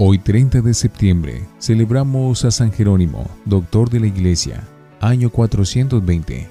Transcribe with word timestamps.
Hoy 0.00 0.20
30 0.20 0.60
de 0.60 0.74
septiembre 0.74 1.42
celebramos 1.58 2.44
a 2.44 2.52
San 2.52 2.70
Jerónimo, 2.70 3.26
doctor 3.44 3.90
de 3.90 3.98
la 3.98 4.06
Iglesia, 4.06 4.62
año 5.00 5.28
420. 5.28 6.48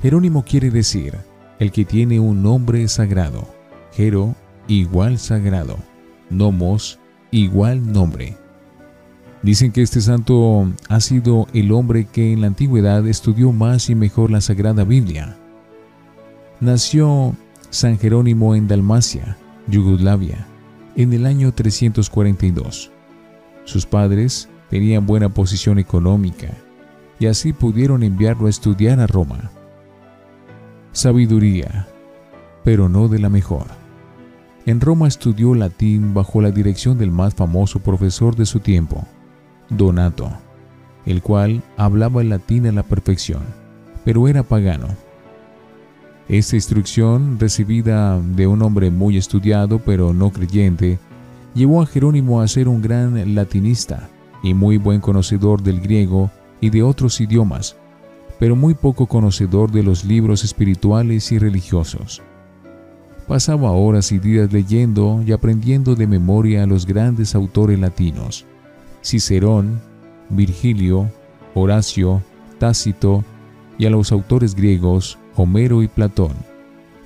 Jerónimo 0.00 0.42
quiere 0.42 0.70
decir 0.70 1.14
el 1.58 1.70
que 1.70 1.84
tiene 1.84 2.20
un 2.20 2.42
nombre 2.42 2.88
sagrado, 2.88 3.46
Jero 3.92 4.34
igual 4.66 5.18
sagrado, 5.18 5.76
nomos 6.30 6.98
igual 7.30 7.92
nombre. 7.92 8.38
Dicen 9.42 9.70
que 9.70 9.82
este 9.82 10.00
santo 10.00 10.72
ha 10.88 11.00
sido 11.00 11.48
el 11.52 11.70
hombre 11.70 12.06
que 12.06 12.32
en 12.32 12.40
la 12.40 12.46
antigüedad 12.46 13.06
estudió 13.08 13.52
más 13.52 13.90
y 13.90 13.94
mejor 13.94 14.30
la 14.30 14.40
Sagrada 14.40 14.84
Biblia. 14.84 15.36
Nació 16.60 17.36
San 17.68 17.98
Jerónimo 17.98 18.54
en 18.54 18.68
Dalmacia, 18.68 19.36
Yugoslavia, 19.66 20.46
en 20.96 21.12
el 21.12 21.26
año 21.26 21.52
342. 21.52 22.90
Sus 23.64 23.86
padres 23.86 24.48
tenían 24.70 25.06
buena 25.06 25.28
posición 25.28 25.78
económica 25.78 26.48
y 27.18 27.26
así 27.26 27.52
pudieron 27.52 28.02
enviarlo 28.02 28.46
a 28.46 28.50
estudiar 28.50 29.00
a 29.00 29.06
Roma. 29.06 29.50
Sabiduría, 30.92 31.86
pero 32.64 32.88
no 32.88 33.08
de 33.08 33.18
la 33.18 33.28
mejor. 33.28 33.66
En 34.66 34.80
Roma 34.80 35.08
estudió 35.08 35.54
latín 35.54 36.14
bajo 36.14 36.40
la 36.40 36.50
dirección 36.50 36.98
del 36.98 37.10
más 37.10 37.34
famoso 37.34 37.80
profesor 37.80 38.36
de 38.36 38.46
su 38.46 38.60
tiempo, 38.60 39.04
Donato, 39.68 40.30
el 41.06 41.22
cual 41.22 41.62
hablaba 41.76 42.22
el 42.22 42.28
latín 42.28 42.66
a 42.66 42.72
la 42.72 42.82
perfección, 42.82 43.42
pero 44.04 44.28
era 44.28 44.42
pagano. 44.42 44.88
Esta 46.28 46.56
instrucción, 46.56 47.38
recibida 47.38 48.18
de 48.20 48.46
un 48.46 48.62
hombre 48.62 48.90
muy 48.90 49.16
estudiado 49.16 49.80
pero 49.80 50.14
no 50.14 50.30
creyente, 50.30 50.98
llevó 51.54 51.82
a 51.82 51.86
Jerónimo 51.86 52.40
a 52.40 52.48
ser 52.48 52.68
un 52.68 52.80
gran 52.80 53.34
latinista 53.34 54.08
y 54.42 54.54
muy 54.54 54.76
buen 54.76 55.00
conocedor 55.00 55.62
del 55.62 55.80
griego 55.80 56.30
y 56.60 56.70
de 56.70 56.82
otros 56.82 57.20
idiomas, 57.20 57.76
pero 58.38 58.54
muy 58.54 58.74
poco 58.74 59.06
conocedor 59.06 59.70
de 59.72 59.82
los 59.82 60.04
libros 60.04 60.44
espirituales 60.44 61.32
y 61.32 61.38
religiosos. 61.38 62.22
Pasaba 63.26 63.72
horas 63.72 64.12
y 64.12 64.18
días 64.18 64.52
leyendo 64.52 65.22
y 65.26 65.32
aprendiendo 65.32 65.94
de 65.94 66.06
memoria 66.06 66.62
a 66.62 66.66
los 66.66 66.86
grandes 66.86 67.34
autores 67.34 67.78
latinos, 67.78 68.44
Cicerón, 69.02 69.80
Virgilio, 70.28 71.10
Horacio, 71.54 72.22
Tácito 72.58 73.24
y 73.76 73.86
a 73.86 73.90
los 73.90 74.12
autores 74.12 74.54
griegos 74.54 75.18
Homero 75.36 75.82
y 75.82 75.88
Platón, 75.88 76.32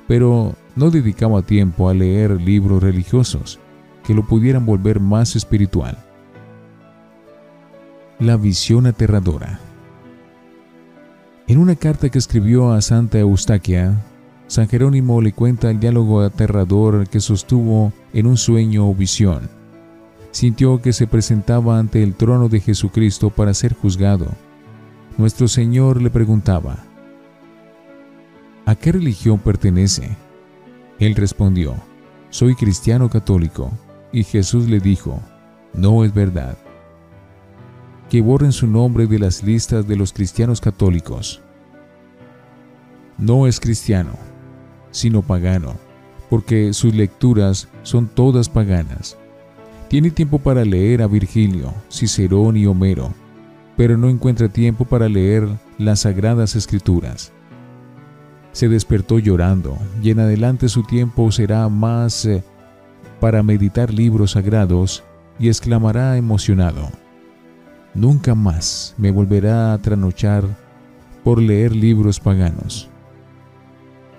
pero 0.06 0.54
no 0.74 0.90
dedicaba 0.90 1.42
tiempo 1.42 1.88
a 1.88 1.94
leer 1.94 2.40
libros 2.40 2.82
religiosos 2.82 3.58
que 4.04 4.14
lo 4.14 4.26
pudieran 4.26 4.64
volver 4.64 5.00
más 5.00 5.34
espiritual. 5.36 5.98
La 8.18 8.36
visión 8.36 8.86
aterradora. 8.86 9.58
En 11.48 11.58
una 11.58 11.76
carta 11.76 12.08
que 12.08 12.18
escribió 12.18 12.72
a 12.72 12.80
Santa 12.80 13.18
Eustaquia, 13.18 13.94
San 14.46 14.68
Jerónimo 14.68 15.20
le 15.20 15.32
cuenta 15.32 15.70
el 15.70 15.80
diálogo 15.80 16.20
aterrador 16.20 17.08
que 17.08 17.20
sostuvo 17.20 17.92
en 18.12 18.26
un 18.26 18.36
sueño 18.36 18.88
o 18.88 18.94
visión. 18.94 19.50
Sintió 20.30 20.80
que 20.80 20.92
se 20.92 21.06
presentaba 21.06 21.78
ante 21.78 22.02
el 22.02 22.14
trono 22.14 22.48
de 22.48 22.60
Jesucristo 22.60 23.30
para 23.30 23.54
ser 23.54 23.74
juzgado. 23.74 24.26
Nuestro 25.18 25.48
Señor 25.48 26.00
le 26.00 26.10
preguntaba, 26.10 26.85
¿A 28.68 28.74
qué 28.74 28.90
religión 28.90 29.38
pertenece? 29.38 30.16
Él 30.98 31.14
respondió, 31.14 31.76
soy 32.30 32.56
cristiano 32.56 33.08
católico. 33.08 33.70
Y 34.10 34.24
Jesús 34.24 34.68
le 34.68 34.80
dijo, 34.80 35.22
no 35.72 36.04
es 36.04 36.12
verdad. 36.12 36.58
Que 38.10 38.20
borren 38.20 38.50
su 38.50 38.66
nombre 38.66 39.06
de 39.06 39.20
las 39.20 39.44
listas 39.44 39.86
de 39.86 39.94
los 39.94 40.12
cristianos 40.12 40.60
católicos. 40.60 41.40
No 43.18 43.46
es 43.46 43.60
cristiano, 43.60 44.14
sino 44.90 45.22
pagano, 45.22 45.76
porque 46.28 46.72
sus 46.72 46.92
lecturas 46.92 47.68
son 47.84 48.08
todas 48.08 48.48
paganas. 48.48 49.16
Tiene 49.88 50.10
tiempo 50.10 50.40
para 50.40 50.64
leer 50.64 51.02
a 51.02 51.06
Virgilio, 51.06 51.72
Cicerón 51.88 52.56
y 52.56 52.66
Homero, 52.66 53.14
pero 53.76 53.96
no 53.96 54.08
encuentra 54.08 54.48
tiempo 54.48 54.84
para 54.84 55.08
leer 55.08 55.48
las 55.78 56.00
sagradas 56.00 56.56
escrituras 56.56 57.32
se 58.56 58.70
despertó 58.70 59.18
llorando, 59.18 59.76
y 60.02 60.08
en 60.08 60.20
adelante 60.20 60.70
su 60.70 60.82
tiempo 60.82 61.30
será 61.30 61.68
más 61.68 62.24
eh, 62.24 62.42
para 63.20 63.42
meditar 63.42 63.92
libros 63.92 64.30
sagrados, 64.30 65.04
y 65.38 65.48
exclamará 65.48 66.16
emocionado, 66.16 66.88
Nunca 67.92 68.34
más 68.34 68.94
me 68.96 69.10
volverá 69.10 69.74
a 69.74 69.78
tranochar 69.78 70.44
por 71.22 71.38
leer 71.38 71.76
libros 71.76 72.18
paganos. 72.18 72.88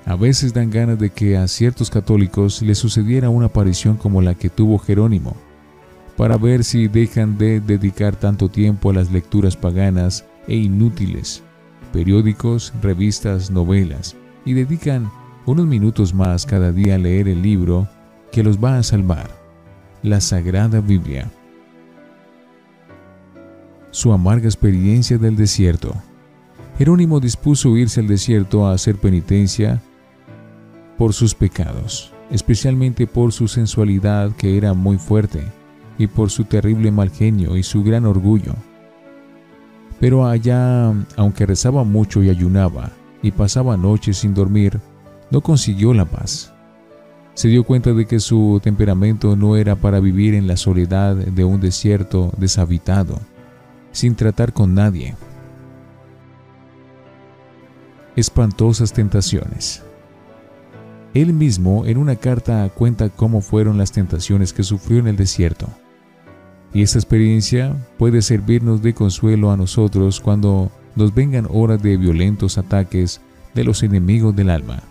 A 0.06 0.16
veces 0.16 0.54
dan 0.54 0.70
ganas 0.70 1.00
de 1.00 1.10
que 1.10 1.36
a 1.36 1.48
ciertos 1.48 1.90
católicos 1.90 2.62
les 2.62 2.78
sucediera 2.78 3.30
una 3.30 3.48
aparición 3.48 3.98
como 3.98 4.22
la 4.22 4.36
que 4.36 4.50
tuvo 4.52 4.78
Jerónimo, 4.78 5.36
para 6.16 6.38
ver 6.38 6.64
si 6.64 6.88
dejan 6.88 7.40
de 7.40 7.60
dedicar 7.60 8.16
tanto 8.16 8.50
tiempo 8.50 8.92
a 8.92 8.94
las 8.94 9.12
lecturas 9.12 9.58
paganas 9.58 10.26
e 10.48 10.56
inútiles, 10.56 11.42
periódicos, 11.92 12.72
revistas, 12.84 13.50
novelas, 13.50 14.16
y 14.48 14.54
dedican 14.54 15.12
unos 15.46 15.68
minutos 15.68 16.14
más 16.14 16.46
cada 16.46 16.72
día 16.72 16.96
a 16.96 16.98
leer 16.98 17.28
el 17.28 17.42
libro 17.42 17.86
que 18.32 18.44
los 18.44 18.58
va 18.64 18.78
a 18.78 18.84
salvar, 18.84 19.30
la 20.04 20.22
Sagrada 20.22 20.80
Biblia. 20.80 21.30
Su 23.92 24.14
amarga 24.14 24.46
experiencia 24.46 25.18
del 25.18 25.36
desierto. 25.36 25.94
Jerónimo 26.78 27.20
dispuso 27.20 27.76
irse 27.76 28.00
al 28.00 28.08
desierto 28.08 28.66
a 28.66 28.74
hacer 28.74 28.96
penitencia 28.96 29.82
por 30.98 31.12
sus 31.12 31.36
pecados, 31.36 32.14
especialmente 32.32 33.06
por 33.06 33.34
su 33.34 33.50
sensualidad 33.50 34.32
que 34.32 34.58
era 34.58 34.74
muy 34.74 34.98
fuerte 34.98 35.44
y 35.98 36.08
por 36.08 36.30
su 36.30 36.46
terrible 36.46 36.90
mal 36.90 37.10
genio 37.10 37.58
y 37.58 37.64
su 37.64 37.84
gran 37.84 38.06
orgullo. 38.06 38.54
Pero 40.00 40.26
allá, 40.26 40.94
aunque 41.18 41.46
rezaba 41.46 41.84
mucho 41.84 42.24
y 42.24 42.30
ayunaba, 42.30 42.92
y 43.22 43.32
pasaba 43.32 43.78
noches 43.78 44.18
sin 44.18 44.34
dormir, 44.34 44.80
no 45.32 45.42
consiguió 45.42 45.94
la 45.94 46.06
paz. 46.06 46.54
Se 47.34 47.48
dio 47.48 47.64
cuenta 47.64 47.94
de 47.94 48.06
que 48.06 48.20
su 48.20 48.60
temperamento 48.64 49.36
no 49.36 49.56
era 49.56 49.76
para 49.76 50.00
vivir 50.00 50.34
en 50.34 50.48
la 50.48 50.58
soledad 50.58 51.16
de 51.16 51.44
un 51.44 51.62
desierto 51.62 52.32
deshabitado, 52.38 53.20
sin 53.92 54.16
tratar 54.16 54.54
con 54.54 54.74
nadie. 54.74 55.16
Espantosas 58.16 58.94
tentaciones. 58.94 59.84
Él 61.14 61.34
mismo 61.34 61.86
en 61.86 61.98
una 61.98 62.16
carta 62.16 62.70
cuenta 62.70 63.10
cómo 63.10 63.42
fueron 63.42 63.78
las 63.78 63.92
tentaciones 63.92 64.54
que 64.54 64.64
sufrió 64.64 65.00
en 65.00 65.08
el 65.08 65.16
desierto. 65.16 65.68
Y 66.74 66.82
esta 66.82 67.00
experiencia 67.00 67.76
puede 67.98 68.22
servirnos 68.22 68.82
de 68.82 68.94
consuelo 68.94 69.52
a 69.52 69.58
nosotros 69.58 70.20
cuando 70.20 70.72
nos 70.98 71.14
vengan 71.14 71.48
horas 71.50 71.82
de 71.82 71.96
violentos 71.96 72.58
ataques 72.58 73.22
de 73.54 73.64
los 73.64 73.84
enemigos 73.84 74.36
del 74.36 74.50
alma. 74.50 74.82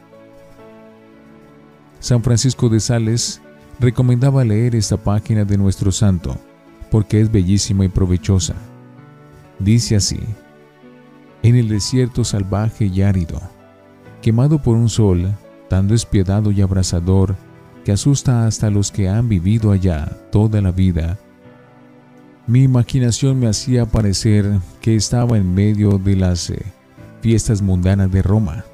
San 2.00 2.22
Francisco 2.22 2.68
de 2.68 2.80
Sales 2.80 3.40
recomendaba 3.80 4.44
leer 4.44 4.76
esta 4.76 4.96
página 4.96 5.44
de 5.44 5.58
nuestro 5.58 5.90
santo 5.90 6.38
porque 6.90 7.20
es 7.20 7.30
bellísima 7.30 7.84
y 7.84 7.88
provechosa. 7.88 8.54
Dice 9.58 9.96
así, 9.96 10.20
en 11.42 11.56
el 11.56 11.68
desierto 11.68 12.22
salvaje 12.22 12.86
y 12.86 13.02
árido, 13.02 13.40
quemado 14.22 14.62
por 14.62 14.76
un 14.76 14.88
sol 14.88 15.32
tan 15.68 15.88
despiadado 15.88 16.52
y 16.52 16.62
abrasador 16.62 17.34
que 17.84 17.92
asusta 17.92 18.46
hasta 18.46 18.70
los 18.70 18.92
que 18.92 19.08
han 19.08 19.28
vivido 19.28 19.72
allá 19.72 20.06
toda 20.30 20.60
la 20.60 20.70
vida, 20.70 21.18
mi 22.46 22.62
imaginación 22.62 23.40
me 23.40 23.48
hacía 23.48 23.86
parecer 23.86 24.60
que 24.80 24.94
estaba 24.94 25.36
en 25.36 25.52
medio 25.52 25.98
de 25.98 26.14
las 26.14 26.50
eh, 26.50 26.62
fiestas 27.20 27.60
mundanas 27.60 28.12
de 28.12 28.22
Roma, 28.22 28.64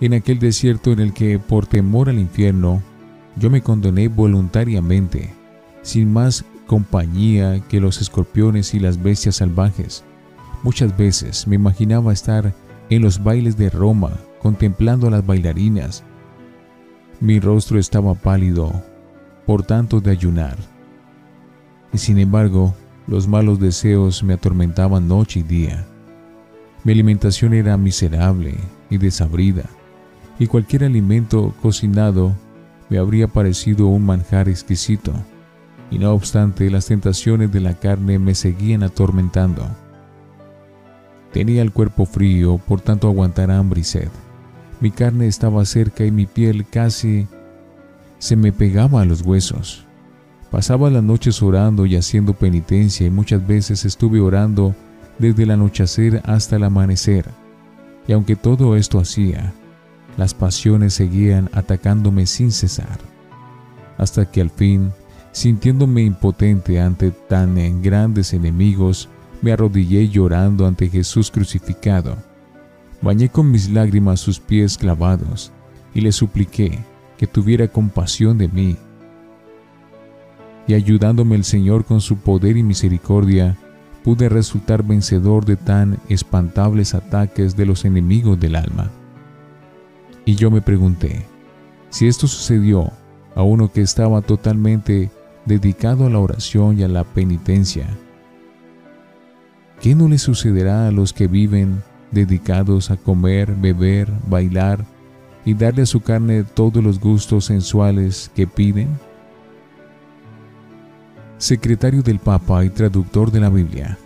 en 0.00 0.12
aquel 0.12 0.38
desierto 0.38 0.92
en 0.92 1.00
el 1.00 1.14
que 1.14 1.38
por 1.38 1.66
temor 1.66 2.10
al 2.10 2.18
infierno 2.18 2.82
yo 3.36 3.48
me 3.48 3.62
condoné 3.62 4.08
voluntariamente, 4.08 5.32
sin 5.80 6.12
más 6.12 6.44
compañía 6.66 7.60
que 7.68 7.80
los 7.80 8.02
escorpiones 8.02 8.74
y 8.74 8.78
las 8.78 9.02
bestias 9.02 9.36
salvajes. 9.36 10.04
Muchas 10.62 10.94
veces 10.96 11.46
me 11.46 11.56
imaginaba 11.56 12.12
estar 12.12 12.54
en 12.90 13.02
los 13.02 13.22
bailes 13.22 13.56
de 13.56 13.70
Roma 13.70 14.12
contemplando 14.42 15.06
a 15.06 15.10
las 15.10 15.24
bailarinas. 15.24 16.04
Mi 17.20 17.40
rostro 17.40 17.78
estaba 17.78 18.14
pálido 18.14 18.84
por 19.46 19.62
tanto 19.62 20.00
de 20.00 20.10
ayunar 20.10 20.56
y 21.92 21.98
sin 21.98 22.18
embargo, 22.18 22.74
los 23.06 23.26
malos 23.26 23.58
deseos 23.58 24.22
me 24.22 24.34
atormentaban 24.34 25.08
noche 25.08 25.40
y 25.40 25.42
día. 25.42 25.86
Mi 26.84 26.92
alimentación 26.92 27.54
era 27.54 27.76
miserable 27.76 28.54
y 28.88 28.98
desabrida, 28.98 29.64
y 30.38 30.46
cualquier 30.46 30.84
alimento 30.84 31.52
cocinado 31.60 32.32
me 32.88 32.98
habría 32.98 33.28
parecido 33.28 33.86
un 33.88 34.06
manjar 34.06 34.48
exquisito. 34.48 35.12
y 35.90 35.98
no 35.98 36.12
obstante 36.12 36.70
las 36.70 36.86
tentaciones 36.86 37.50
de 37.50 37.60
la 37.60 37.74
carne 37.74 38.20
me 38.20 38.36
seguían 38.36 38.84
atormentando. 38.84 39.66
Tenía 41.32 41.62
el 41.62 41.72
cuerpo 41.72 42.06
frío, 42.06 42.58
por 42.58 42.80
tanto 42.80 43.08
aguantar 43.08 43.50
hambre 43.50 43.80
y 43.80 43.84
sed. 43.84 44.08
Mi 44.80 44.92
carne 44.92 45.26
estaba 45.26 45.64
cerca 45.64 46.04
y 46.04 46.12
mi 46.12 46.26
piel 46.26 46.64
casi 46.64 47.26
se 48.18 48.36
me 48.36 48.52
pegaba 48.52 49.02
a 49.02 49.04
los 49.04 49.22
huesos. 49.22 49.84
Pasaba 50.50 50.90
las 50.90 51.02
noches 51.02 51.42
orando 51.42 51.86
y 51.86 51.94
haciendo 51.94 52.34
penitencia 52.34 53.06
y 53.06 53.10
muchas 53.10 53.46
veces 53.46 53.84
estuve 53.84 54.20
orando 54.20 54.74
desde 55.18 55.44
el 55.44 55.52
anochecer 55.52 56.20
hasta 56.24 56.56
el 56.56 56.64
amanecer. 56.64 57.26
Y 58.08 58.12
aunque 58.12 58.34
todo 58.34 58.74
esto 58.74 58.98
hacía, 58.98 59.52
las 60.16 60.34
pasiones 60.34 60.94
seguían 60.94 61.48
atacándome 61.52 62.26
sin 62.26 62.50
cesar. 62.50 62.98
Hasta 63.96 64.28
que 64.28 64.40
al 64.40 64.50
fin, 64.50 64.90
sintiéndome 65.30 66.02
impotente 66.02 66.80
ante 66.80 67.12
tan 67.12 67.80
grandes 67.80 68.32
enemigos, 68.32 69.08
me 69.42 69.52
arrodillé 69.52 70.08
llorando 70.08 70.66
ante 70.66 70.88
Jesús 70.88 71.30
crucificado. 71.30 72.16
Bañé 73.02 73.28
con 73.28 73.50
mis 73.50 73.70
lágrimas 73.70 74.18
sus 74.18 74.40
pies 74.40 74.76
clavados 74.76 75.52
y 75.94 76.00
le 76.00 76.10
supliqué 76.10 76.80
que 77.16 77.28
tuviera 77.28 77.68
compasión 77.68 78.36
de 78.36 78.48
mí 78.48 78.76
y 80.70 80.74
ayudándome 80.74 81.34
el 81.34 81.42
Señor 81.42 81.84
con 81.84 82.00
su 82.00 82.18
poder 82.18 82.56
y 82.56 82.62
misericordia, 82.62 83.56
pude 84.04 84.28
resultar 84.28 84.84
vencedor 84.84 85.44
de 85.44 85.56
tan 85.56 85.98
espantables 86.08 86.94
ataques 86.94 87.56
de 87.56 87.66
los 87.66 87.84
enemigos 87.84 88.38
del 88.38 88.54
alma. 88.54 88.88
Y 90.24 90.36
yo 90.36 90.48
me 90.48 90.60
pregunté, 90.60 91.26
si 91.88 92.06
esto 92.06 92.28
sucedió 92.28 92.92
a 93.34 93.42
uno 93.42 93.72
que 93.72 93.80
estaba 93.80 94.22
totalmente 94.22 95.10
dedicado 95.44 96.06
a 96.06 96.10
la 96.10 96.20
oración 96.20 96.78
y 96.78 96.84
a 96.84 96.88
la 96.88 97.02
penitencia, 97.02 97.88
¿qué 99.80 99.96
no 99.96 100.06
le 100.06 100.18
sucederá 100.18 100.86
a 100.86 100.92
los 100.92 101.12
que 101.12 101.26
viven 101.26 101.82
dedicados 102.12 102.92
a 102.92 102.96
comer, 102.96 103.56
beber, 103.56 104.08
bailar 104.28 104.84
y 105.44 105.54
darle 105.54 105.82
a 105.82 105.86
su 105.86 106.00
carne 106.00 106.44
todos 106.44 106.84
los 106.84 107.00
gustos 107.00 107.46
sensuales 107.46 108.30
que 108.36 108.46
piden? 108.46 109.09
Secretario 111.40 112.02
del 112.02 112.18
Papa 112.18 112.66
y 112.66 112.68
traductor 112.68 113.30
de 113.30 113.40
la 113.40 113.48
Biblia. 113.48 113.96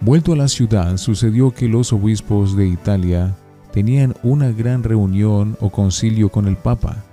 Vuelto 0.00 0.32
a 0.32 0.36
la 0.36 0.48
ciudad, 0.48 0.96
sucedió 0.96 1.52
que 1.52 1.68
los 1.68 1.92
obispos 1.92 2.56
de 2.56 2.66
Italia 2.66 3.36
tenían 3.72 4.16
una 4.24 4.50
gran 4.50 4.82
reunión 4.82 5.56
o 5.60 5.70
concilio 5.70 6.30
con 6.30 6.48
el 6.48 6.56
Papa. 6.56 7.04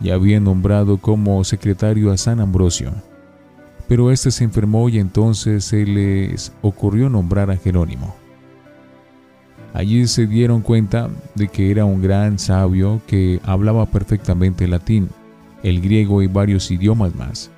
Ya 0.00 0.14
habían 0.14 0.44
nombrado 0.44 0.98
como 0.98 1.42
secretario 1.42 2.12
a 2.12 2.16
San 2.16 2.38
Ambrosio, 2.38 2.92
pero 3.88 4.12
éste 4.12 4.30
se 4.30 4.44
enfermó 4.44 4.88
y 4.88 5.00
entonces 5.00 5.64
se 5.64 5.84
les 5.84 6.52
ocurrió 6.62 7.10
nombrar 7.10 7.50
a 7.50 7.56
Jerónimo. 7.56 8.14
Allí 9.74 10.06
se 10.06 10.28
dieron 10.28 10.60
cuenta 10.60 11.10
de 11.34 11.48
que 11.48 11.72
era 11.72 11.84
un 11.84 12.00
gran 12.00 12.38
sabio 12.38 13.02
que 13.08 13.40
hablaba 13.42 13.86
perfectamente 13.86 14.68
latín, 14.68 15.08
el 15.64 15.80
griego 15.80 16.22
y 16.22 16.28
varios 16.28 16.70
idiomas 16.70 17.12
más. 17.16 17.50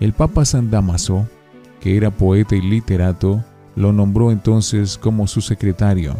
El 0.00 0.14
Papa 0.14 0.46
San 0.46 0.70
Damaso, 0.70 1.28
que 1.78 1.98
era 1.98 2.10
poeta 2.10 2.56
y 2.56 2.62
literato, 2.62 3.44
lo 3.76 3.92
nombró 3.92 4.30
entonces 4.30 4.96
como 4.96 5.26
su 5.26 5.42
secretario, 5.42 6.16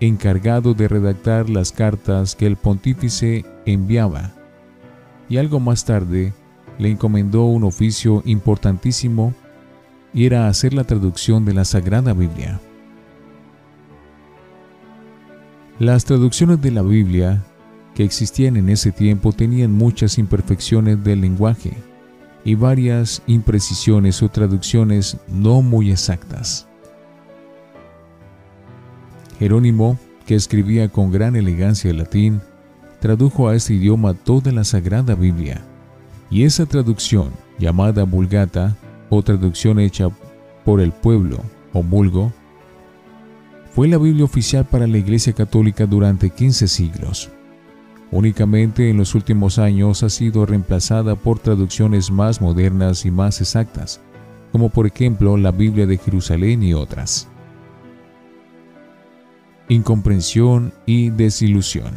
encargado 0.00 0.74
de 0.74 0.86
redactar 0.86 1.48
las 1.48 1.72
cartas 1.72 2.36
que 2.36 2.46
el 2.46 2.56
pontífice 2.56 3.46
enviaba, 3.64 4.32
y 5.30 5.38
algo 5.38 5.60
más 5.60 5.86
tarde 5.86 6.34
le 6.78 6.90
encomendó 6.90 7.44
un 7.44 7.64
oficio 7.64 8.22
importantísimo 8.26 9.32
y 10.12 10.26
era 10.26 10.46
hacer 10.46 10.74
la 10.74 10.84
traducción 10.84 11.46
de 11.46 11.54
la 11.54 11.64
Sagrada 11.64 12.12
Biblia. 12.12 12.60
Las 15.78 16.04
traducciones 16.04 16.60
de 16.60 16.70
la 16.70 16.82
Biblia 16.82 17.42
que 17.94 18.04
existían 18.04 18.58
en 18.58 18.68
ese 18.68 18.92
tiempo 18.92 19.32
tenían 19.32 19.72
muchas 19.72 20.18
imperfecciones 20.18 21.02
del 21.02 21.22
lenguaje 21.22 21.87
y 22.48 22.54
varias 22.54 23.20
imprecisiones 23.26 24.22
o 24.22 24.30
traducciones 24.30 25.18
no 25.28 25.60
muy 25.60 25.90
exactas. 25.90 26.66
Jerónimo, 29.38 29.98
que 30.24 30.34
escribía 30.34 30.88
con 30.88 31.12
gran 31.12 31.36
elegancia 31.36 31.90
el 31.90 31.98
latín, 31.98 32.40
tradujo 33.00 33.48
a 33.48 33.54
este 33.54 33.74
idioma 33.74 34.14
toda 34.14 34.50
la 34.50 34.64
Sagrada 34.64 35.14
Biblia, 35.14 35.60
y 36.30 36.44
esa 36.44 36.64
traducción, 36.64 37.32
llamada 37.58 38.04
Vulgata, 38.04 38.78
o 39.10 39.22
traducción 39.22 39.78
hecha 39.78 40.08
por 40.64 40.80
el 40.80 40.92
pueblo, 40.92 41.42
o 41.74 41.82
vulgo, 41.82 42.32
fue 43.74 43.88
la 43.88 43.98
Biblia 43.98 44.24
oficial 44.24 44.64
para 44.64 44.86
la 44.86 44.96
Iglesia 44.96 45.34
Católica 45.34 45.84
durante 45.84 46.30
15 46.30 46.66
siglos. 46.66 47.30
Únicamente 48.10 48.88
en 48.88 48.96
los 48.96 49.14
últimos 49.14 49.58
años 49.58 50.02
ha 50.02 50.08
sido 50.08 50.46
reemplazada 50.46 51.14
por 51.14 51.38
traducciones 51.38 52.10
más 52.10 52.40
modernas 52.40 53.04
y 53.04 53.10
más 53.10 53.40
exactas, 53.40 54.00
como 54.50 54.70
por 54.70 54.86
ejemplo 54.86 55.36
la 55.36 55.50
Biblia 55.50 55.86
de 55.86 55.98
Jerusalén 55.98 56.62
y 56.62 56.72
otras. 56.72 57.28
Incomprensión 59.68 60.72
y 60.86 61.10
desilusión. 61.10 61.92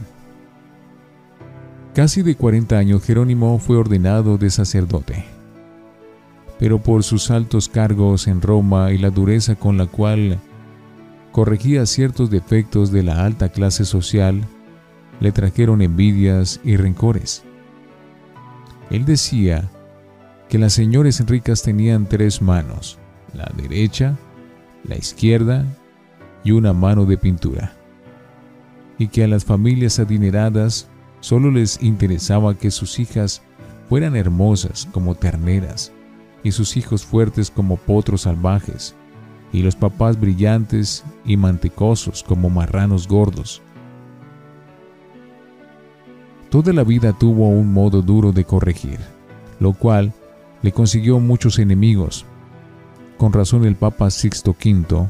Casi 1.95 2.21
de 2.21 2.35
40 2.35 2.77
años 2.77 3.03
Jerónimo 3.03 3.57
fue 3.59 3.77
ordenado 3.77 4.37
de 4.37 4.49
sacerdote, 4.49 5.25
pero 6.59 6.81
por 6.81 7.03
sus 7.03 7.31
altos 7.31 7.69
cargos 7.69 8.27
en 8.27 8.41
Roma 8.41 8.91
y 8.91 8.97
la 8.97 9.09
dureza 9.09 9.55
con 9.55 9.77
la 9.77 9.85
cual 9.85 10.39
corregía 11.31 11.85
ciertos 11.85 12.29
defectos 12.29 12.91
de 12.91 13.03
la 13.03 13.25
alta 13.25 13.49
clase 13.49 13.85
social, 13.85 14.45
le 15.21 15.31
trajeron 15.31 15.81
envidias 15.81 16.59
y 16.63 16.75
rencores. 16.75 17.43
Él 18.89 19.05
decía 19.05 19.69
que 20.49 20.57
las 20.57 20.73
señores 20.73 21.25
ricas 21.25 21.63
tenían 21.63 22.07
tres 22.07 22.41
manos, 22.41 22.99
la 23.33 23.49
derecha, 23.55 24.17
la 24.83 24.97
izquierda 24.97 25.65
y 26.43 26.51
una 26.51 26.73
mano 26.73 27.05
de 27.05 27.17
pintura, 27.17 27.71
y 28.97 29.07
que 29.07 29.23
a 29.23 29.27
las 29.27 29.45
familias 29.45 29.99
adineradas 29.99 30.89
solo 31.21 31.51
les 31.51 31.81
interesaba 31.81 32.57
que 32.57 32.71
sus 32.71 32.99
hijas 32.99 33.41
fueran 33.87 34.15
hermosas 34.15 34.89
como 34.91 35.15
terneras 35.15 35.91
y 36.43 36.51
sus 36.51 36.75
hijos 36.75 37.05
fuertes 37.05 37.51
como 37.51 37.77
potros 37.77 38.21
salvajes, 38.21 38.95
y 39.53 39.61
los 39.61 39.75
papás 39.75 40.19
brillantes 40.19 41.03
y 41.25 41.37
mantecosos 41.37 42.23
como 42.23 42.49
marranos 42.49 43.07
gordos. 43.07 43.61
Toda 46.51 46.73
la 46.73 46.83
vida 46.83 47.13
tuvo 47.13 47.47
un 47.47 47.71
modo 47.71 48.01
duro 48.01 48.33
de 48.33 48.43
corregir, 48.43 48.99
lo 49.61 49.71
cual 49.71 50.11
le 50.61 50.73
consiguió 50.73 51.17
muchos 51.17 51.57
enemigos. 51.59 52.25
Con 53.17 53.31
razón 53.31 53.63
el 53.63 53.77
Papa 53.77 54.11
Sixto 54.11 54.51
V, 54.51 55.07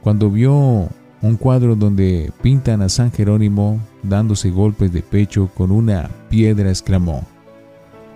cuando 0.00 0.30
vio 0.30 0.88
un 1.22 1.36
cuadro 1.40 1.74
donde 1.74 2.32
pintan 2.40 2.82
a 2.82 2.88
San 2.88 3.10
Jerónimo 3.10 3.80
dándose 4.04 4.50
golpes 4.50 4.92
de 4.92 5.02
pecho 5.02 5.50
con 5.56 5.72
una 5.72 6.08
piedra, 6.30 6.68
exclamó, 6.68 7.26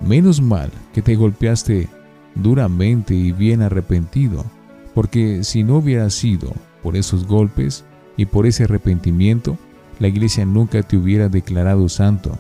Menos 0.01 0.41
mal 0.41 0.71
que 0.95 1.03
te 1.03 1.17
golpeaste 1.17 1.89
duramente 2.37 3.15
y 3.17 3.33
bien 3.33 3.63
arrepentido, 3.63 4.45
porque 4.95 5.43
si 5.43 5.65
no 5.65 5.79
hubiera 5.79 6.09
sido 6.09 6.53
por 6.85 6.95
esos 6.95 7.27
golpes 7.27 7.85
y 8.17 8.27
por 8.27 8.47
ese 8.47 8.63
arrepentimiento, 8.63 9.59
la 10.03 10.09
iglesia 10.09 10.45
nunca 10.45 10.83
te 10.83 10.97
hubiera 10.97 11.29
declarado 11.29 11.89
santo, 11.89 12.37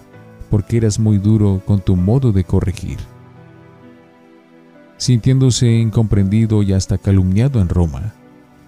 porque 0.50 0.78
eras 0.78 0.99
muy 0.99 1.19
duro 1.19 1.62
con 1.64 1.81
tu 1.81 1.95
modo 1.95 2.33
de 2.33 2.42
corregir. 2.42 2.99
Sintiéndose 4.97 5.71
incomprendido 5.71 6.64
y 6.64 6.73
hasta 6.73 6.99
calumniado 6.99 7.61
en 7.61 7.69
Roma, 7.69 8.14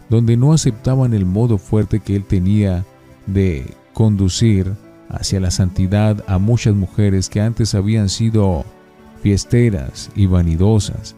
donde 0.09 0.37
no 0.37 0.53
aceptaban 0.53 1.13
el 1.13 1.27
modo 1.27 1.59
fuerte 1.59 1.99
que 1.99 2.15
él 2.15 2.23
tenía 2.23 2.85
de 3.27 3.75
conducir 3.95 4.73
hacia 5.09 5.41
la 5.41 5.51
santidad 5.51 6.23
a 6.29 6.39
muchas 6.39 6.77
mujeres 6.77 7.29
que 7.29 7.41
antes 7.41 7.75
habían 7.75 8.09
sido 8.09 8.65
fiesteras 9.25 10.09
y 10.15 10.27
vanidosas, 10.27 11.17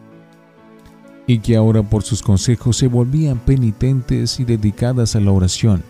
y 1.27 1.41
que 1.41 1.57
ahora 1.57 1.83
por 1.83 2.05
sus 2.05 2.23
consejos 2.23 2.79
se 2.79 2.89
volvían 2.89 3.39
penitentes 3.39 4.41
y 4.41 4.47
dedicadas 4.47 5.15
a 5.15 5.21
la 5.21 5.31
oración 5.31 5.83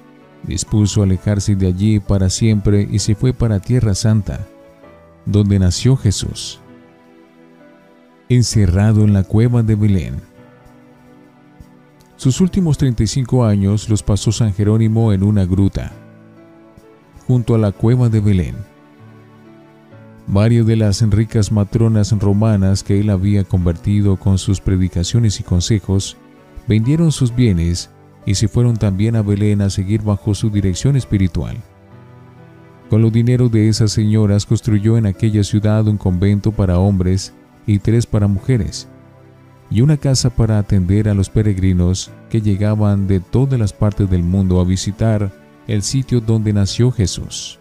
dispuso 0.47 1.03
alejarse 1.03 1.57
de 1.57 1.67
allí 1.67 2.01
para 2.01 2.31
siempre 2.31 2.89
y 2.91 2.99
se 3.01 3.15
fue 3.15 3.33
para 3.33 3.61
Tierra 3.61 3.95
Santa, 3.95 4.47
donde 5.25 5.59
nació 5.59 5.97
Jesús. 5.97 6.61
Encerrado 8.29 9.05
en 9.05 9.13
la 9.13 9.25
cueva 9.25 9.63
de 9.63 9.75
Belén. 9.75 10.21
Sus 12.17 12.41
últimos 12.41 12.79
35 12.79 13.45
años 13.45 13.89
los 13.89 14.03
pasó 14.03 14.33
San 14.33 14.55
Jerónimo 14.55 15.13
en 15.13 15.23
una 15.23 15.45
gruta, 15.45 15.93
junto 17.27 17.55
a 17.55 17.59
la 17.59 17.73
cueva 17.73 18.09
de 18.09 18.21
Belén. 18.21 18.57
Varias 20.27 20.67
de 20.67 20.77
las 20.77 21.03
ricas 21.03 21.53
matronas 21.53 22.11
romanas 22.13 22.83
que 22.83 22.99
él 22.99 23.11
había 23.11 23.45
convertido 23.45 24.17
con 24.17 24.39
sus 24.39 24.61
predicaciones 24.61 25.39
y 25.39 25.45
consejos, 25.45 26.17
vendieron 26.67 27.13
sus 27.13 27.35
bienes 27.35 27.91
y 28.27 28.35
se 28.35 28.49
fueron 28.49 28.77
también 28.77 29.17
a 29.17 29.23
Belén 29.23 29.63
a 29.63 29.71
seguir 29.71 30.03
bajo 30.03 30.35
su 30.35 30.51
dirección 30.51 30.97
espiritual. 30.97 31.57
Con 32.91 33.01
los 33.01 33.13
dineros 33.13 33.51
de 33.51 33.69
esas 33.69 33.93
señoras 33.93 34.45
construyó 34.45 34.99
en 34.99 35.07
aquella 35.07 35.43
ciudad 35.43 35.87
un 35.87 35.97
convento 35.97 36.53
para 36.53 36.79
hombres 36.79 37.33
y 37.67 37.79
tres 37.79 38.05
para 38.07 38.27
mujeres, 38.27 38.89
y 39.71 39.81
una 39.81 39.97
casa 39.97 40.31
para 40.31 40.59
atender 40.59 41.09
a 41.09 41.15
los 41.15 41.31
peregrinos 41.31 42.11
que 42.31 42.41
llegaban 42.41 43.07
de 43.07 43.21
todas 43.21 43.59
las 43.59 43.73
partes 43.73 44.09
del 44.11 44.23
mundo 44.23 44.61
a 44.61 44.65
visitar 44.65 45.33
el 45.67 45.83
sitio 45.83 46.21
donde 46.21 46.53
nació 46.53 46.93
Jesús. 46.93 47.59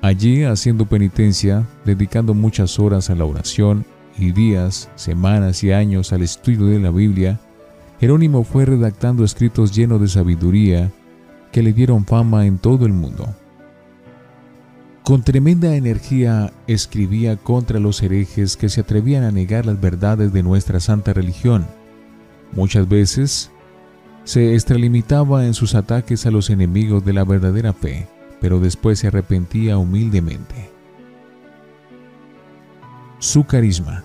Allí, 0.00 0.42
haciendo 0.42 0.86
penitencia, 0.86 1.64
dedicando 1.84 2.34
muchas 2.34 2.80
horas 2.80 3.08
a 3.08 3.14
la 3.14 3.24
oración 3.24 3.84
y 4.18 4.32
días, 4.32 4.90
semanas 4.96 5.62
y 5.62 5.70
años 5.70 6.12
al 6.12 6.22
estudio 6.22 6.66
de 6.66 6.80
la 6.80 6.90
Biblia, 6.90 7.38
Jerónimo 8.02 8.42
fue 8.42 8.64
redactando 8.64 9.22
escritos 9.22 9.72
llenos 9.72 10.00
de 10.00 10.08
sabiduría 10.08 10.90
que 11.52 11.62
le 11.62 11.72
dieron 11.72 12.04
fama 12.04 12.46
en 12.46 12.58
todo 12.58 12.84
el 12.84 12.92
mundo. 12.92 13.32
Con 15.04 15.22
tremenda 15.22 15.76
energía 15.76 16.52
escribía 16.66 17.36
contra 17.36 17.78
los 17.78 18.02
herejes 18.02 18.56
que 18.56 18.68
se 18.68 18.80
atrevían 18.80 19.22
a 19.22 19.30
negar 19.30 19.66
las 19.66 19.80
verdades 19.80 20.32
de 20.32 20.42
nuestra 20.42 20.80
santa 20.80 21.12
religión. 21.12 21.64
Muchas 22.50 22.88
veces 22.88 23.52
se 24.24 24.52
extralimitaba 24.54 25.46
en 25.46 25.54
sus 25.54 25.76
ataques 25.76 26.26
a 26.26 26.32
los 26.32 26.50
enemigos 26.50 27.04
de 27.04 27.12
la 27.12 27.22
verdadera 27.22 27.72
fe 27.72 28.08
pero 28.40 28.58
después 28.58 28.98
se 28.98 29.06
arrepentía 29.06 29.78
humildemente. 29.78 30.68
Su 33.20 33.44
carisma. 33.44 34.02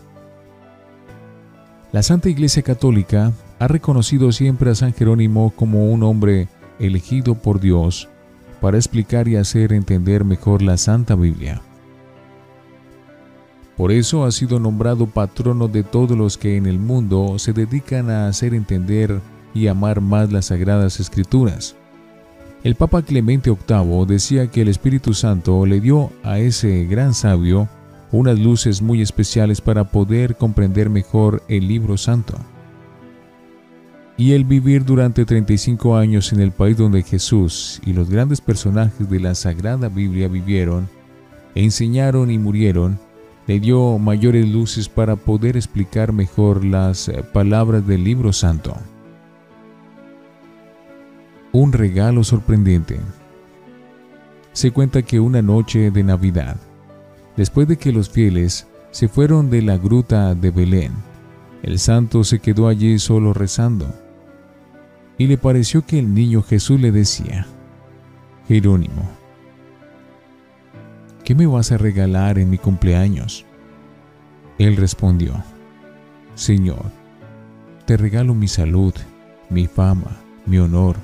La 1.92 2.04
Santa 2.04 2.30
Iglesia 2.30 2.62
Católica 2.62 3.34
ha 3.60 3.68
reconocido 3.68 4.32
siempre 4.32 4.72
a 4.72 4.76
San 4.76 4.94
Jerónimo 4.94 5.52
como 5.56 5.92
un 5.92 6.04
hombre 6.04 6.48
elegido 6.80 7.36
por 7.36 7.60
Dios 7.60 8.08
para 8.62 8.78
explicar 8.78 9.28
y 9.28 9.36
hacer 9.36 9.74
entender 9.74 10.24
mejor 10.24 10.62
la 10.62 10.78
Santa 10.78 11.16
Biblia. 11.16 11.62
Por 13.76 13.92
eso 13.92 14.26
ha 14.26 14.32
sido 14.32 14.60
nombrado 14.60 15.06
patrono 15.06 15.68
de 15.68 15.84
todos 15.84 16.18
los 16.18 16.38
que 16.38 16.58
en 16.58 16.66
el 16.66 16.80
mundo 16.80 17.38
se 17.38 17.54
dedican 17.54 18.10
a 18.10 18.28
hacer 18.28 18.56
entender 18.56 19.22
y 19.54 19.68
amar 19.68 20.02
más 20.02 20.32
las 20.32 20.46
Sagradas 20.48 21.00
Escrituras. 21.00 21.76
El 22.64 22.76
Papa 22.76 23.04
Clemente 23.04 23.52
VIII 23.52 24.06
decía 24.08 24.48
que 24.48 24.62
el 24.62 24.68
Espíritu 24.68 25.14
Santo 25.14 25.66
le 25.68 25.80
dio 25.80 26.12
a 26.24 26.40
ese 26.40 26.86
gran 26.86 27.14
sabio 27.14 27.70
unas 28.12 28.40
luces 28.40 28.82
muy 28.82 29.02
especiales 29.02 29.62
para 29.62 29.84
poder 29.86 30.38
comprender 30.38 30.90
mejor 30.90 31.44
el 31.48 31.68
libro 31.68 31.98
santo. 31.98 32.34
Y 34.18 34.34
el 34.34 34.46
vivir 34.46 34.84
durante 34.84 35.26
35 35.26 35.96
años 35.96 36.34
en 36.34 36.42
el 36.42 36.52
país 36.52 36.76
donde 36.76 37.04
Jesús 37.04 37.80
y 37.86 37.94
los 37.94 38.10
grandes 38.10 38.42
personajes 38.42 39.10
de 39.10 39.20
la 39.20 39.36
Sagrada 39.36 39.90
Biblia 39.90 40.28
vivieron, 40.28 40.90
enseñaron 41.54 42.32
y 42.32 42.40
murieron, 42.40 43.00
le 43.46 43.60
dio 43.60 44.00
mayores 44.00 44.50
luces 44.50 44.90
para 44.90 45.16
poder 45.16 45.56
explicar 45.56 46.14
mejor 46.14 46.66
las 46.66 47.12
palabras 47.32 47.86
del 47.86 48.04
libro 48.04 48.34
santo 48.34 48.76
un 51.52 51.74
regalo 51.74 52.24
sorprendente. 52.24 53.00
Se 54.54 54.72
cuenta 54.72 55.02
que 55.02 55.20
una 55.20 55.42
noche 55.42 55.92
de 55.92 56.04
Navidad, 56.04 56.58
después 57.36 57.68
de 57.68 57.78
que 57.78 57.92
los 57.92 58.10
fieles 58.10 58.68
se 58.92 59.08
fueron 59.08 59.50
de 59.50 59.62
la 59.62 59.78
gruta 59.78 60.36
de 60.36 60.52
Belén, 60.52 60.92
el 61.64 61.80
santo 61.80 62.24
se 62.24 62.40
quedó 62.40 62.68
allí 62.68 63.00
solo 63.00 63.34
rezando. 63.34 63.88
Y 65.18 65.28
le 65.28 65.38
pareció 65.38 65.86
que 65.86 65.98
el 66.00 66.14
niño 66.14 66.44
Jesús 66.44 66.80
le 66.80 66.92
decía, 66.92 67.48
Jerónimo, 68.48 69.10
¿qué 71.24 71.34
me 71.34 71.48
vas 71.48 71.72
a 71.72 71.78
regalar 71.78 72.38
en 72.38 72.50
mi 72.50 72.58
cumpleaños? 72.58 73.46
Él 74.60 74.78
respondió, 74.78 75.44
Señor, 76.36 76.86
te 77.86 77.98
regalo 77.98 78.36
mi 78.36 78.48
salud, 78.48 78.94
mi 79.50 79.66
fama, 79.66 80.18
mi 80.46 80.60
honor, 80.60 80.98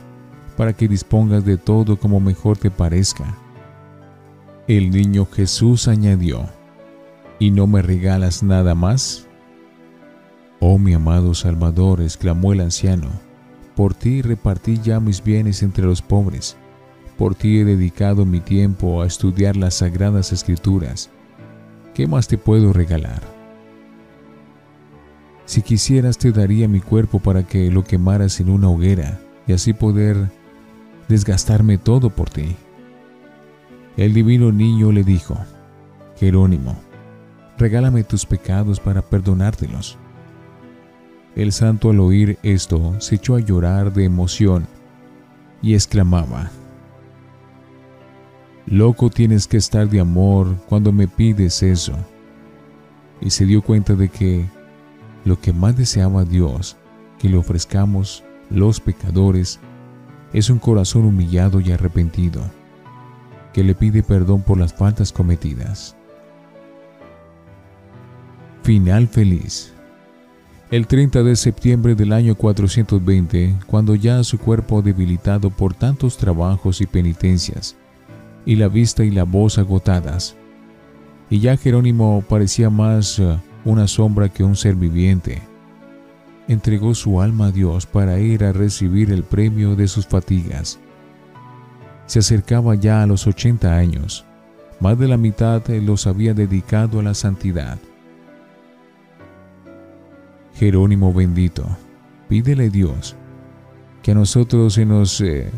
para 0.57 0.73
que 0.73 0.87
dispongas 0.87 1.43
de 1.43 1.57
todo 1.57 1.97
como 1.97 2.19
mejor 2.19 2.57
te 2.57 2.69
parezca. 2.69 3.35
El 4.67 4.91
niño 4.91 5.25
Jesús 5.25 5.87
añadió, 5.87 6.45
¿y 7.39 7.51
no 7.51 7.67
me 7.67 7.81
regalas 7.81 8.43
nada 8.43 8.75
más? 8.75 9.27
Oh 10.59 10.77
mi 10.77 10.93
amado 10.93 11.33
Salvador, 11.33 12.01
exclamó 12.01 12.53
el 12.53 12.61
anciano, 12.61 13.09
por 13.75 13.93
ti 13.93 14.21
repartí 14.21 14.79
ya 14.83 14.99
mis 14.99 15.23
bienes 15.23 15.63
entre 15.63 15.85
los 15.85 16.01
pobres, 16.01 16.57
por 17.17 17.35
ti 17.35 17.59
he 17.59 17.65
dedicado 17.65 18.25
mi 18.25 18.39
tiempo 18.39 19.01
a 19.01 19.07
estudiar 19.07 19.55
las 19.55 19.75
sagradas 19.75 20.31
escrituras. 20.31 21.09
¿Qué 21.93 22.07
más 22.07 22.27
te 22.27 22.37
puedo 22.37 22.73
regalar? 22.73 23.21
Si 25.45 25.61
quisieras 25.61 26.17
te 26.17 26.31
daría 26.31 26.67
mi 26.67 26.79
cuerpo 26.79 27.19
para 27.19 27.43
que 27.43 27.69
lo 27.69 27.83
quemaras 27.83 28.39
en 28.39 28.49
una 28.49 28.69
hoguera 28.69 29.19
y 29.45 29.53
así 29.53 29.73
poder 29.73 30.29
desgastarme 31.07 31.77
todo 31.77 32.09
por 32.09 32.29
ti. 32.29 32.55
El 33.97 34.13
divino 34.13 34.51
niño 34.51 34.91
le 34.91 35.03
dijo, 35.03 35.37
Jerónimo, 36.17 36.75
regálame 37.57 38.03
tus 38.03 38.25
pecados 38.25 38.79
para 38.79 39.01
perdonártelos. 39.01 39.97
El 41.35 41.51
santo 41.51 41.89
al 41.89 41.99
oír 41.99 42.37
esto 42.43 42.95
se 42.99 43.15
echó 43.15 43.35
a 43.35 43.39
llorar 43.39 43.91
de 43.91 44.05
emoción 44.05 44.67
y 45.61 45.73
exclamaba, 45.73 46.51
Loco 48.65 49.09
tienes 49.09 49.47
que 49.47 49.57
estar 49.57 49.89
de 49.89 49.99
amor 49.99 50.55
cuando 50.69 50.91
me 50.91 51.07
pides 51.07 51.63
eso. 51.63 51.93
Y 53.19 53.29
se 53.29 53.45
dio 53.45 53.61
cuenta 53.61 53.93
de 53.93 54.09
que 54.09 54.45
lo 55.25 55.39
que 55.39 55.51
más 55.51 55.75
deseaba 55.75 56.23
Dios 56.23 56.77
que 57.19 57.29
le 57.29 57.37
ofrezcamos 57.37 58.23
los 58.49 58.79
pecadores 58.79 59.59
es 60.33 60.49
un 60.49 60.59
corazón 60.59 61.05
humillado 61.05 61.59
y 61.59 61.71
arrepentido, 61.71 62.41
que 63.53 63.63
le 63.63 63.75
pide 63.75 64.01
perdón 64.01 64.41
por 64.41 64.57
las 64.57 64.73
faltas 64.73 65.11
cometidas. 65.11 65.95
Final 68.63 69.07
feliz. 69.07 69.72
El 70.73 70.87
30 70.87 71.21
de 71.21 71.35
septiembre 71.35 71.93
del 71.93 72.11
año 72.11 72.33
420, 72.33 73.59
cuando 73.67 73.93
ya 73.93 74.23
su 74.23 74.39
cuerpo 74.39 74.81
debilitado 74.81 75.51
por 75.51 75.75
tantos 75.75 76.17
trabajos 76.17 76.81
y 76.81 76.87
penitencias, 76.87 77.75
y 78.43 78.55
la 78.55 78.69
vista 78.69 79.03
y 79.03 79.11
la 79.11 79.23
voz 79.23 79.59
agotadas, 79.59 80.35
y 81.29 81.41
ya 81.41 81.57
Jerónimo 81.57 82.23
parecía 82.27 82.71
más 82.71 83.19
eh, 83.19 83.37
una 83.63 83.87
sombra 83.87 84.29
que 84.29 84.43
un 84.43 84.55
ser 84.55 84.73
viviente, 84.73 85.43
entregó 86.47 86.95
su 86.95 87.21
alma 87.21 87.49
a 87.49 87.51
Dios 87.51 87.85
para 87.85 88.17
ir 88.17 88.43
a 88.43 88.51
recibir 88.51 89.11
el 89.11 89.21
premio 89.21 89.75
de 89.75 89.87
sus 89.87 90.07
fatigas. 90.07 90.79
Se 92.07 92.17
acercaba 92.17 92.73
ya 92.73 93.03
a 93.03 93.05
los 93.05 93.27
80 93.27 93.77
años. 93.77 94.25
Más 94.79 94.97
de 94.97 95.07
la 95.07 95.17
mitad 95.17 95.61
los 95.67 96.07
había 96.07 96.33
dedicado 96.33 96.99
a 96.99 97.03
la 97.03 97.13
santidad. 97.13 97.77
Jerónimo 100.53 101.13
bendito, 101.13 101.65
pídele 102.27 102.69
Dios 102.69 103.15
que 104.01 104.11
a 104.11 104.15
nosotros 104.15 104.73
se 104.73 104.85
nos 104.85 105.19
eh, 105.21 105.49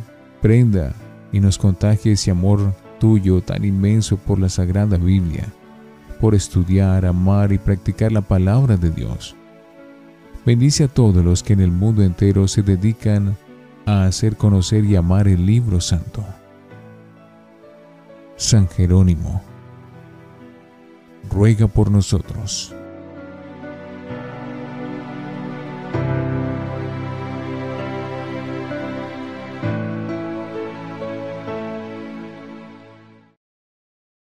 prenda 0.42 0.94
y 1.32 1.40
nos 1.40 1.58
contagie 1.58 2.14
ese 2.14 2.32
amor 2.32 2.74
tuyo 3.00 3.42
tan 3.42 3.66
inmenso 3.66 4.18
por 4.18 4.40
la 4.40 4.50
Sagrada 4.50 4.98
Biblia, 4.98 5.46
por 6.22 6.36
estudiar, 6.36 7.06
amar 7.06 7.52
y 7.52 7.58
practicar 7.58 8.12
la 8.12 8.22
palabra 8.22 8.78
de 8.78 8.92
Dios 8.92 9.36
Bendice 10.46 10.84
a 10.84 10.88
todos 10.88 11.25
los 11.25 11.42
que 11.42 11.54
en 11.54 11.60
el 11.60 11.72
mundo 11.72 12.04
entero 12.04 12.48
se 12.48 12.62
dedican 12.62 13.36
a 13.88 14.06
hacer 14.06 14.38
conocer 14.38 14.86
y 14.86 14.96
amar 14.96 15.28
el 15.28 15.44
libro 15.44 15.82
santo. 15.82 16.24
San 18.36 18.70
Jerónimo, 18.70 19.42
ruega 21.32 21.66
por 21.66 21.90
nosotros. 21.90 22.75